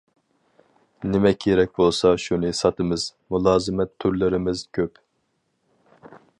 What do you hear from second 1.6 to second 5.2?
بولسا شۇنى ساتىمىز، مۇلازىمەت تۈرلىرىمىز كۆپ».